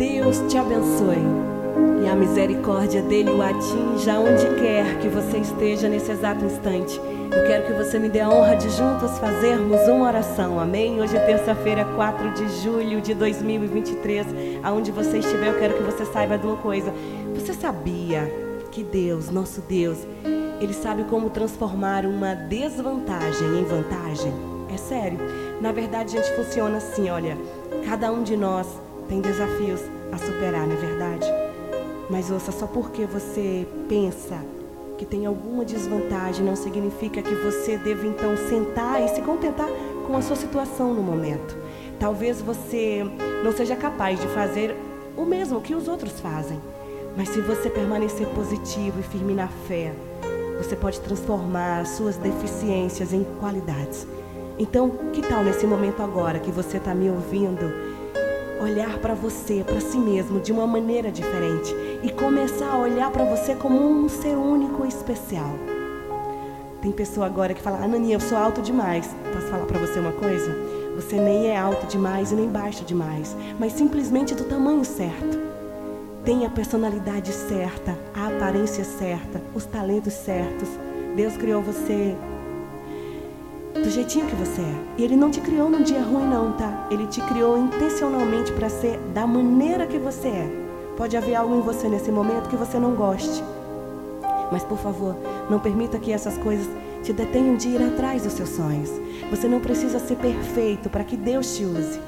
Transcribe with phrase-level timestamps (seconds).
[0.00, 1.18] Deus te abençoe
[2.02, 6.98] e a misericórdia dele o atinja onde quer que você esteja nesse exato instante.
[7.30, 10.98] Eu quero que você me dê a honra de juntos fazermos uma oração, amém?
[11.02, 14.26] Hoje é terça-feira, 4 de julho de 2023.
[14.62, 16.90] Aonde você estiver, eu quero que você saiba de uma coisa.
[17.34, 18.22] Você sabia
[18.72, 19.98] que Deus, nosso Deus,
[20.62, 24.32] Ele sabe como transformar uma desvantagem em vantagem?
[24.72, 25.18] É sério.
[25.60, 27.36] Na verdade, a gente funciona assim, olha.
[27.84, 28.66] Cada um de nós
[29.10, 29.80] tem desafios
[30.12, 31.26] a superar, não é verdade?
[32.08, 34.38] Mas ouça, só porque você pensa
[34.98, 39.68] que tem alguma desvantagem não significa que você deve então sentar e se contentar
[40.06, 41.56] com a sua situação no momento.
[41.98, 43.02] Talvez você
[43.42, 44.76] não seja capaz de fazer
[45.16, 46.60] o mesmo que os outros fazem.
[47.16, 49.92] Mas se você permanecer positivo e firme na fé,
[50.58, 54.06] você pode transformar as suas deficiências em qualidades.
[54.58, 57.89] Então, que tal nesse momento agora que você está me ouvindo?
[58.60, 63.24] Olhar para você, para si mesmo, de uma maneira diferente e começar a olhar para
[63.24, 65.54] você como um ser único e especial.
[66.82, 69.14] Tem pessoa agora que fala: Anania, eu sou alto demais.
[69.32, 70.54] Posso falar para você uma coisa?
[70.96, 75.38] Você nem é alto demais e nem baixo demais, mas simplesmente do tamanho certo.
[76.24, 80.68] Tem a personalidade certa, a aparência certa, os talentos certos.
[81.16, 82.14] Deus criou você
[83.82, 84.74] do jeitinho que você é.
[84.98, 86.86] E ele não te criou num dia ruim, não, tá?
[86.90, 90.50] Ele te criou intencionalmente para ser da maneira que você é.
[90.96, 93.42] Pode haver algo em você nesse momento que você não goste.
[94.52, 95.16] Mas, por favor,
[95.48, 96.68] não permita que essas coisas
[97.02, 98.90] te detenham de ir atrás dos seus sonhos.
[99.30, 101.98] Você não precisa ser perfeito para que Deus te use.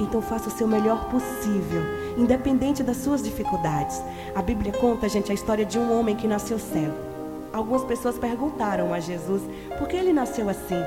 [0.00, 1.82] Então faça o seu melhor possível,
[2.16, 4.02] independente das suas dificuldades.
[4.34, 7.10] A Bíblia conta, gente, a história de um homem que nasceu cego.
[7.52, 9.42] Algumas pessoas perguntaram a Jesus
[9.76, 10.80] por que ele nasceu assim,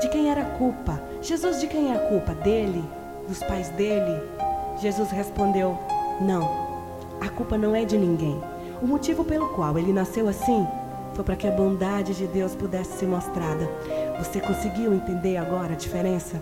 [0.00, 1.00] de quem era a culpa.
[1.20, 2.34] Jesus, de quem é a culpa?
[2.34, 2.82] Dele?
[3.28, 4.20] Dos pais dele?
[4.80, 5.78] Jesus respondeu:
[6.20, 6.48] Não,
[7.20, 8.40] a culpa não é de ninguém.
[8.82, 10.66] O motivo pelo qual ele nasceu assim
[11.14, 13.68] foi para que a bondade de Deus pudesse ser mostrada.
[14.18, 16.40] Você conseguiu entender agora a diferença?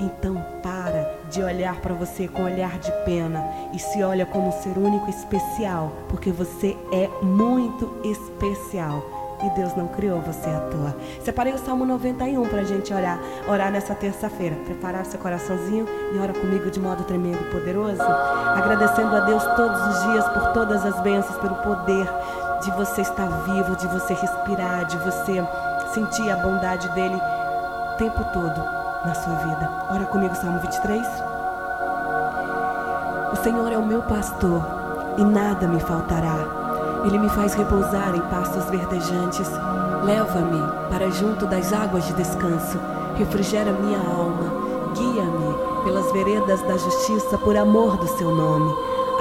[0.00, 4.52] Então para de olhar para você com olhar de pena e se olha como um
[4.52, 9.25] ser único e especial, porque você é muito especial.
[9.42, 10.96] E Deus não criou você à toa.
[11.22, 14.56] Separei o Salmo 91 para a gente orar, orar nessa terça-feira.
[14.64, 18.02] Preparar seu coraçãozinho e ora comigo de modo tremendo e poderoso.
[18.02, 22.08] Agradecendo a Deus todos os dias por todas as bênçãos, pelo poder
[22.62, 25.44] de você estar vivo, de você respirar, de você
[25.92, 28.58] sentir a bondade dele o tempo todo
[29.04, 29.70] na sua vida.
[29.90, 31.06] Ora comigo, Salmo 23.
[33.32, 34.62] O Senhor é o meu pastor
[35.18, 36.65] e nada me faltará.
[37.06, 39.48] Ele me faz repousar em pastos verdejantes.
[40.04, 42.78] Leva-me para junto das águas de descanso.
[43.16, 44.92] Refrigera minha alma.
[44.94, 48.74] Guia-me pelas veredas da justiça por amor do seu nome.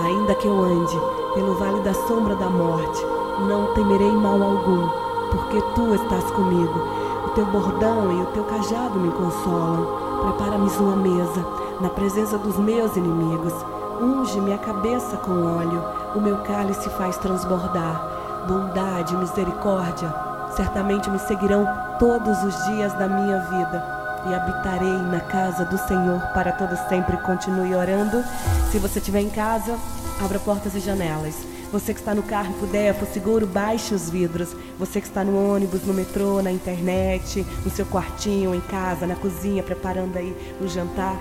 [0.04, 1.00] Ainda que eu ande
[1.36, 3.02] pelo vale da sombra da morte,
[3.48, 4.88] não temerei mal algum,
[5.32, 9.86] porque tu estás comigo teu bordão e o teu cajado me consolam.
[10.22, 11.46] Prepara-me uma mesa
[11.82, 13.54] na presença dos meus inimigos.
[14.02, 15.84] Unge minha cabeça com óleo,
[16.16, 18.46] o meu cálice faz transbordar.
[18.48, 20.14] Bondade e misericórdia
[20.56, 21.68] certamente me seguirão
[22.00, 23.96] todos os dias da minha vida
[24.28, 27.18] e habitarei na casa do Senhor para todo sempre.
[27.18, 28.24] Continue orando.
[28.72, 29.78] Se você estiver em casa,
[30.22, 31.36] abra portas e janelas.
[31.72, 34.56] Você que está no carro e puder, for seguro, baixe os vidros.
[34.80, 39.16] Você que está no ônibus, no metrô, na internet, no seu quartinho, em casa, na
[39.16, 41.18] cozinha, preparando aí o jantar.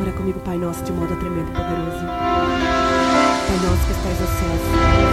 [0.00, 2.06] Ora comigo, Pai Nosso, de modo tremendo e poderoso.
[2.06, 4.62] Pai Nosso que estais aos céus,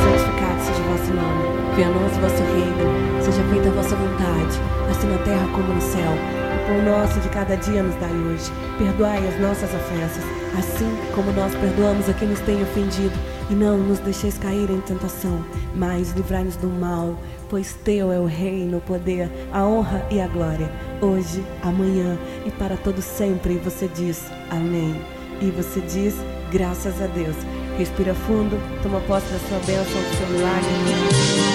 [0.05, 1.75] santificado seja o vosso nome.
[1.75, 4.55] Venha a nós o vosso reino, seja feita a vossa vontade,
[4.91, 6.11] assim na terra como no céu.
[6.13, 8.51] O pão nosso de cada dia nos dai hoje.
[8.77, 10.23] Perdoai as nossas ofensas,
[10.57, 13.17] assim como nós perdoamos a quem nos tem ofendido
[13.49, 15.43] e não nos deixeis cair em tentação,
[15.75, 17.17] mas livrai-nos do mal,
[17.49, 22.51] pois teu é o reino, o poder, a honra e a glória, hoje, amanhã e
[22.51, 23.57] para todo sempre.
[23.59, 24.95] Você diz amém.
[25.41, 26.15] E você diz
[26.51, 27.35] graças a Deus.
[27.77, 31.54] Respira fundo, toma posse da sua bênção, do seu milagre.